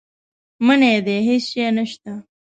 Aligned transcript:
منی 0.65 0.93
دی 1.05 1.15
هېڅ 1.27 1.43
شی 1.49 1.67
نه 1.77 1.85
شته. 1.91 2.13